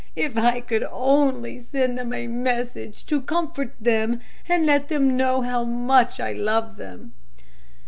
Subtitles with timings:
[0.15, 5.43] If I could only send them a message to comfort them and let them know
[5.43, 7.13] how much I love them!"